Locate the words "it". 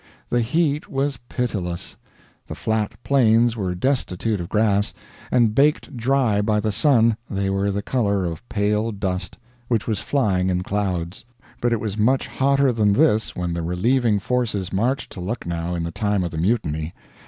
11.71-11.79